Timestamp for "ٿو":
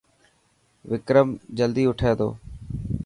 2.19-2.29